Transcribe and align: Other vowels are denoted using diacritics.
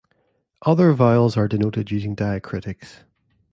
Other 0.63 0.93
vowels 0.93 1.37
are 1.37 1.47
denoted 1.47 1.91
using 1.91 2.15
diacritics. 2.15 3.03